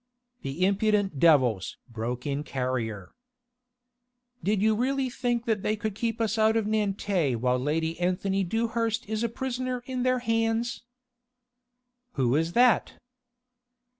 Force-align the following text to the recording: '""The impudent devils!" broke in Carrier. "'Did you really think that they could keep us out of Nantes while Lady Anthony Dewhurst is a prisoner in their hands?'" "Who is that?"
'""The 0.41 0.65
impudent 0.65 1.19
devils!" 1.19 1.77
broke 1.87 2.25
in 2.25 2.43
Carrier. 2.43 3.13
"'Did 4.41 4.59
you 4.59 4.73
really 4.73 5.11
think 5.11 5.45
that 5.45 5.61
they 5.61 5.75
could 5.75 5.93
keep 5.93 6.19
us 6.19 6.39
out 6.39 6.57
of 6.57 6.65
Nantes 6.65 7.37
while 7.37 7.59
Lady 7.59 7.99
Anthony 7.99 8.43
Dewhurst 8.43 9.07
is 9.07 9.23
a 9.23 9.29
prisoner 9.29 9.83
in 9.85 10.01
their 10.01 10.17
hands?'" 10.17 10.81
"Who 12.13 12.35
is 12.35 12.53
that?" 12.53 12.93